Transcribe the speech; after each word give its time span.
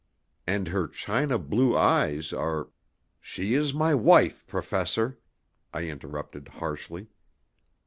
And 0.47 0.69
her 0.69 0.87
china 0.87 1.37
blue 1.37 1.77
eyes 1.77 2.33
are" 2.33 2.69
"She 3.21 3.53
is 3.53 3.71
my 3.71 3.93
wife, 3.93 4.47
Professor," 4.47 5.19
I 5.71 5.83
interrupted 5.89 6.47
harshly. 6.47 7.05